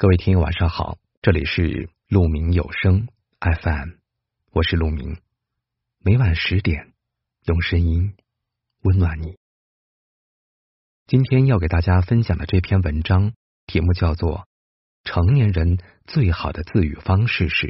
[0.00, 3.08] 各位听友晚上好，这里是鹿鸣有声
[3.40, 3.96] FM，
[4.52, 5.20] 我是鹿鸣，
[5.98, 6.92] 每晚十点
[7.46, 8.14] 用声音
[8.82, 9.36] 温暖你。
[11.08, 13.32] 今天要给大家分享的这篇文章
[13.66, 14.46] 题目叫做
[15.10, 17.66] 《成年人最好的自愈方式是》。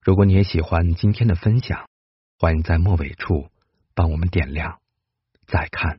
[0.00, 1.88] 如果你也喜欢今天的分享，
[2.38, 3.50] 欢迎在末尾处
[3.96, 4.78] 帮我们点亮
[5.44, 5.98] 再看。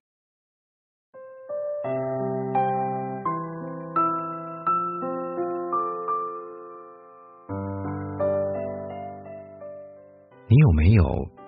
[10.50, 11.04] 你有没有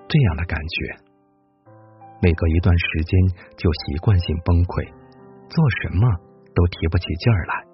[0.07, 0.77] 这样的感觉？
[2.21, 3.17] 每隔一段时间
[3.57, 4.85] 就习惯性崩溃，
[5.49, 6.05] 做什么
[6.53, 7.65] 都提不起劲儿来；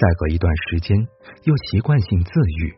[0.00, 0.96] 再隔一段时间
[1.44, 2.32] 又习惯性自
[2.64, 2.72] 愈，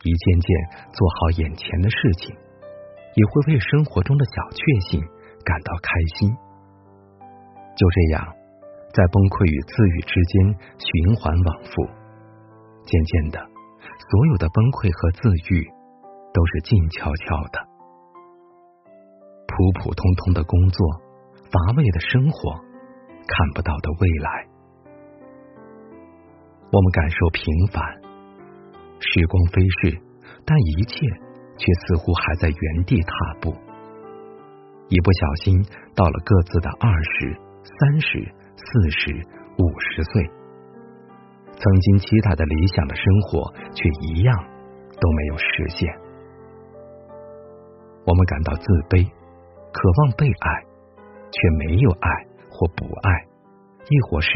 [0.00, 0.48] 一件件
[0.96, 5.04] 做好眼前的事情，也会为生活中的小确幸
[5.44, 6.32] 感到开心。
[7.76, 8.24] 就这样，
[8.96, 10.32] 在崩溃与自愈之间
[10.80, 10.88] 循
[11.20, 11.84] 环往复，
[12.88, 13.44] 渐渐的，
[14.08, 15.75] 所有的崩溃和自愈。
[16.36, 17.66] 都是静悄悄的，
[19.48, 20.86] 普普通通的工作，
[21.48, 24.46] 乏味的生活，看不到的未来。
[26.70, 27.82] 我们感受平凡，
[29.00, 29.98] 时光飞逝，
[30.44, 31.08] 但一切
[31.56, 33.56] 却似乎还在原地踏步。
[34.90, 38.20] 一不小心到了各自的二十三十、
[38.56, 39.10] 四十、
[39.56, 40.22] 五十岁，
[41.56, 44.36] 曾经期待的理想的生活，却一样
[45.00, 46.05] 都没有实现。
[48.06, 49.02] 我们感到自卑，
[49.74, 50.62] 渴望被爱，
[51.34, 52.08] 却没有爱
[52.48, 53.10] 或不爱，
[53.90, 54.30] 亦或是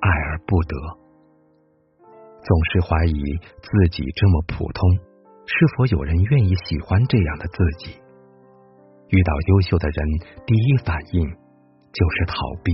[0.00, 0.76] 爱而不得，
[2.44, 3.16] 总是怀疑
[3.64, 5.00] 自己这么普通，
[5.48, 7.96] 是否有人愿意喜欢这样的自己？
[9.08, 10.06] 遇到优秀的人，
[10.44, 11.26] 第一反应
[11.92, 12.72] 就是逃避。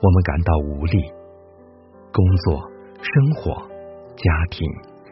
[0.00, 1.12] 我们感到无力，
[2.12, 2.62] 工作、
[2.96, 3.52] 生活、
[4.16, 4.66] 家庭、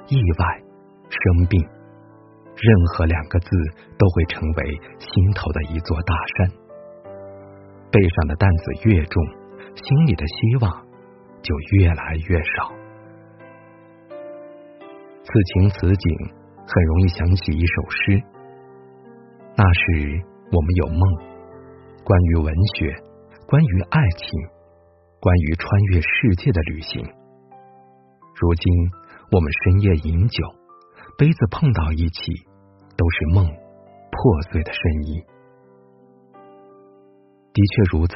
[0.09, 0.63] 意外、
[1.11, 1.61] 生病。
[2.63, 3.49] 任何两个字
[3.99, 4.65] 都会成为
[5.01, 6.49] 心头的一座大山，
[7.91, 9.21] 背上的担子越重，
[9.75, 10.71] 心里的希望
[11.43, 12.71] 就越来越少。
[15.25, 16.17] 此情此景，
[16.65, 18.23] 很容易想起一首诗。
[19.57, 21.01] 那时我们有梦，
[22.05, 22.95] 关于文学，
[23.49, 24.29] 关于爱情，
[25.19, 27.03] 关于穿越世界的旅行。
[28.41, 28.73] 如今
[29.33, 30.45] 我们深夜饮酒，
[31.19, 32.52] 杯子碰到一起。
[33.03, 33.45] 都是梦
[34.13, 35.21] 破碎的声音。
[37.53, 38.15] 的确如此，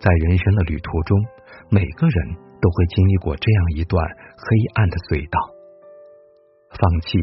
[0.00, 1.18] 在人生的旅途中，
[1.68, 4.02] 每个人都会经历过这样一段
[4.40, 5.38] 黑暗的隧道。
[6.80, 7.20] 放弃，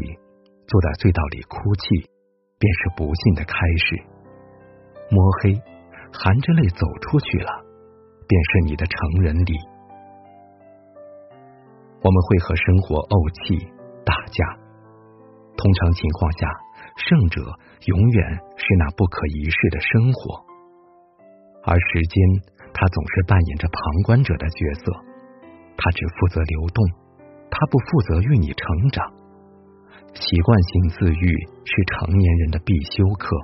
[0.70, 2.06] 坐在隧道里哭泣，
[2.62, 3.98] 便是不幸的开始。
[5.10, 5.58] 摸黑，
[6.14, 7.50] 含着泪走出去了，
[8.30, 9.52] 便是你的成人礼。
[11.98, 13.66] 我们会和生活怄气、
[14.06, 14.65] 打架。
[15.56, 16.48] 通常情况下，
[16.96, 17.40] 胜者
[17.86, 20.44] 永远是那不可一世的生活，
[21.64, 22.16] 而时间，
[22.72, 24.92] 它总是扮演着旁观者的角色，
[25.76, 26.84] 它只负责流动，
[27.50, 29.04] 它不负责与你成长。
[30.14, 31.26] 习惯性自愈
[31.64, 33.36] 是成年人的必修课，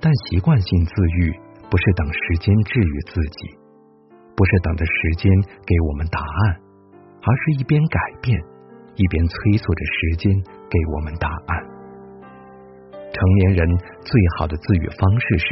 [0.00, 1.32] 但习惯性自愈
[1.70, 3.46] 不是等时间治愈自己，
[4.34, 5.30] 不是等着时间
[5.66, 6.60] 给我们答案，
[7.22, 8.40] 而是一边改变。
[8.98, 10.34] 一边催促着时间
[10.68, 11.50] 给我们答案。
[13.14, 13.66] 成年人
[14.02, 15.46] 最好的自愈方式是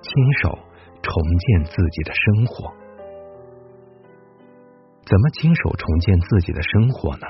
[0.00, 0.58] 亲手
[1.02, 2.70] 重建自己的生活。
[5.04, 7.26] 怎么亲手重建自己的生活呢？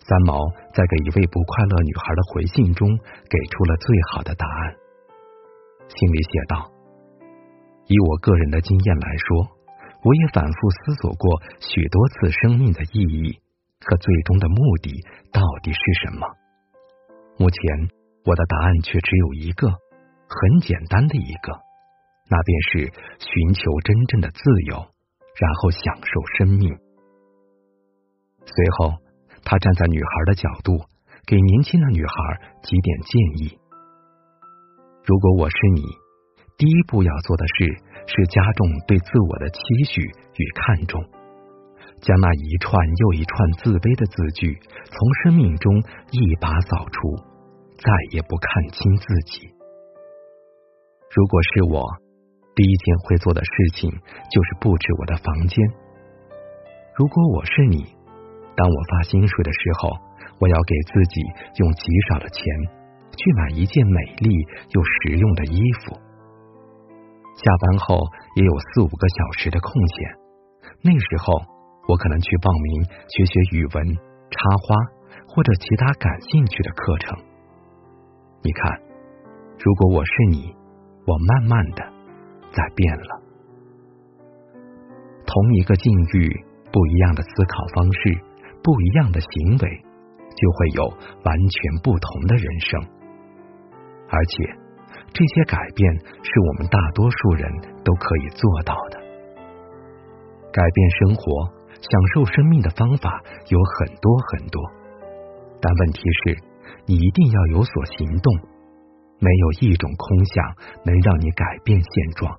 [0.00, 0.36] 三毛
[0.74, 2.88] 在给一位不快乐女孩的回信中
[3.28, 4.76] 给出了最好的答案。
[5.88, 6.70] 信里写道
[7.88, 9.48] ：“以我个人的经验来说，
[10.04, 13.40] 我也反复思索过许多次生命的意义。”
[13.80, 14.92] 可最终的目的
[15.32, 16.26] 到底是什么？
[17.38, 17.60] 目前
[18.24, 21.52] 我的答案却只有一个，很简单的一个，
[22.28, 24.76] 那便是寻求真正的自由，
[25.40, 26.76] 然后享受生命。
[28.44, 28.98] 随后，
[29.44, 30.84] 他站在女孩的角度，
[31.26, 32.12] 给年轻的女孩
[32.62, 33.58] 几点建议：
[35.04, 35.82] 如果我是你，
[36.58, 41.02] 第一步要做的事是加重对自我的期许与看重。
[42.00, 44.58] 将那一串又一串自卑的字句
[44.88, 45.76] 从生命中
[46.10, 47.14] 一把扫除，
[47.76, 49.48] 再也不看清自己。
[51.14, 51.84] 如果是我，
[52.54, 53.90] 第一件会做的事情
[54.30, 55.58] 就是布置我的房间。
[56.96, 57.84] 如果我是你，
[58.56, 59.90] 当我发薪水的时候，
[60.38, 61.20] 我要给自己
[61.56, 62.44] 用极少的钱
[63.16, 64.30] 去买一件美丽
[64.72, 65.96] 又实用的衣服。
[67.36, 67.96] 下班后
[68.36, 70.16] 也有四五个小时的空闲，
[70.82, 71.40] 那时候
[71.90, 73.84] 我可能去报名学学语文、
[74.30, 74.76] 插花
[75.26, 77.18] 或者其他感兴趣的课程。
[78.42, 78.80] 你看，
[79.58, 80.54] 如果我是你，
[81.04, 81.82] 我慢慢的
[82.52, 83.22] 在变了。
[85.26, 86.30] 同一个境遇，
[86.70, 88.22] 不一样的思考方式，
[88.62, 89.84] 不一样的行为，
[90.38, 90.84] 就会有
[91.24, 92.80] 完全不同的人生，
[94.08, 94.60] 而且。
[95.12, 97.50] 这些改变是我们大多数人
[97.84, 98.98] 都可以做到的。
[100.52, 104.60] 改变生活、享受生命的方法有很多很多，
[105.60, 106.36] 但问题是，
[106.86, 108.34] 你一定要有所行动。
[109.20, 110.44] 没有一种空想
[110.84, 112.34] 能让你改变现状。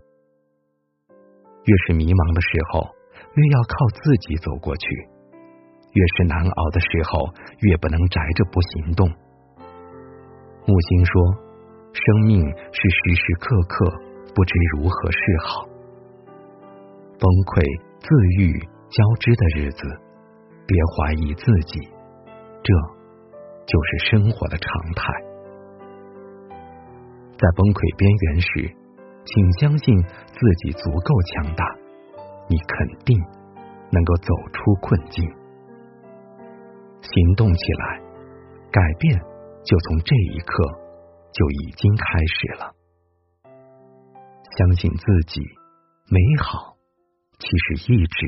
[1.64, 2.90] 越是迷茫的时候，
[3.36, 4.86] 越要靠自己走过去；
[5.94, 7.30] 越是难熬的时候，
[7.62, 9.08] 越不能宅着不行动。
[10.66, 11.52] 木星说。
[11.94, 13.86] 生命是时时刻刻
[14.34, 15.68] 不知如何是好，
[17.20, 17.60] 崩溃、
[18.00, 18.08] 自
[18.40, 18.56] 愈
[18.92, 19.88] 交织的日子，
[20.68, 21.80] 别怀疑自己，
[22.62, 22.74] 这
[23.66, 25.02] 就是生活的常态。
[27.40, 28.70] 在崩溃边缘时，
[29.26, 31.64] 请相信自己足够强大，
[32.48, 33.18] 你肯定
[33.92, 35.24] 能够走出困境。
[37.02, 38.02] 行动起来，
[38.72, 39.18] 改变
[39.64, 40.82] 就从这一刻。
[41.34, 42.76] 就已经开始了。
[44.58, 45.40] 相信自己，
[46.10, 46.76] 美好
[47.42, 47.48] 其
[47.86, 48.28] 实一直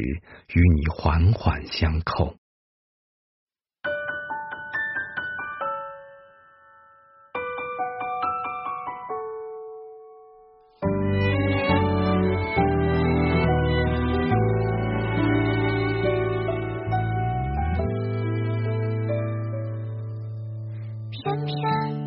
[0.55, 2.35] 与你环环相扣，
[21.11, 21.55] 偏偏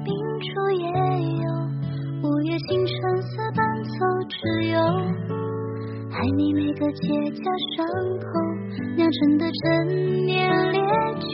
[0.04, 0.84] 秉烛夜
[1.38, 1.44] 游，
[2.28, 3.94] 五月星辰似伴奏
[4.28, 4.76] 之友。
[6.26, 7.06] 爱你每个结
[7.38, 7.86] 痂伤
[8.18, 8.26] 口
[8.96, 10.82] 酿成的陈年烈
[11.22, 11.30] 酒，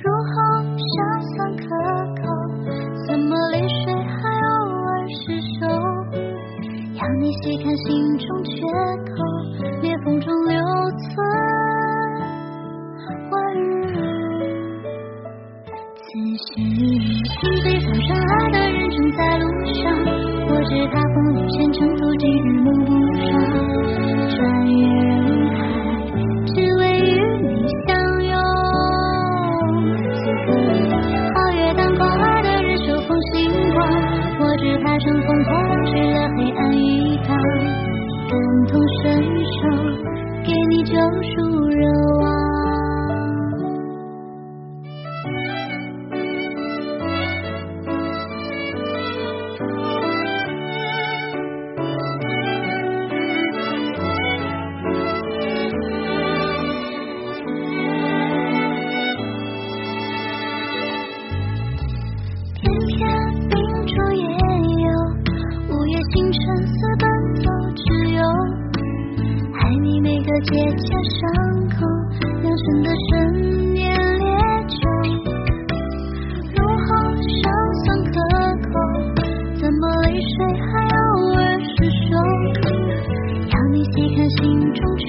[0.00, 0.32] 入喉
[0.80, 1.68] 尚算可
[2.16, 2.24] 口，
[3.06, 5.68] 怎么泪水还偶尔失守？
[6.96, 8.64] 要你细看心中缺
[9.12, 9.12] 口，
[9.82, 10.56] 裂缝中留
[10.96, 11.12] 存
[16.40, 16.56] 心
[17.62, 19.44] 最早深爱的人正在路
[19.82, 19.84] 上，
[20.48, 22.88] 我知他风雨兼程途，经日暮不。
[66.40, 67.04] 生死奔
[67.42, 67.46] 走，
[67.76, 67.84] 只
[68.14, 68.20] 有
[69.52, 70.88] 爱你每个结痂
[71.18, 71.20] 伤
[71.68, 71.76] 口
[72.40, 73.10] 酿成的陈
[73.74, 73.78] 年
[74.18, 74.26] 烈
[74.66, 74.80] 酒，
[76.56, 76.88] 入喉
[77.42, 77.44] 尚
[77.84, 78.14] 算可
[78.70, 78.72] 口，
[79.60, 80.32] 怎么泪水
[80.64, 81.04] 还偶
[81.36, 81.72] 尔失
[82.08, 82.10] 守？
[83.50, 84.38] 要你细看心
[84.72, 85.08] 中缺